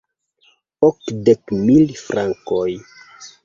Okdek 0.87 1.55
mil 1.67 1.95
frankoj! 2.07 2.69